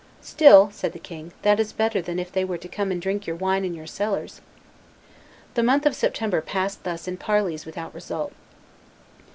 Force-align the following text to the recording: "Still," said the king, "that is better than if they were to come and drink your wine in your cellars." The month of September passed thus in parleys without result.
"Still," 0.23 0.71
said 0.71 0.93
the 0.93 0.97
king, 0.97 1.31
"that 1.43 1.59
is 1.59 1.73
better 1.73 2.01
than 2.01 2.17
if 2.17 2.31
they 2.31 2.43
were 2.43 2.57
to 2.57 2.67
come 2.67 2.89
and 2.91 2.99
drink 2.99 3.27
your 3.27 3.35
wine 3.35 3.63
in 3.63 3.75
your 3.75 3.85
cellars." 3.85 4.41
The 5.53 5.61
month 5.61 5.85
of 5.85 5.95
September 5.95 6.41
passed 6.41 6.83
thus 6.83 7.07
in 7.07 7.17
parleys 7.17 7.67
without 7.67 7.93
result. 7.93 8.33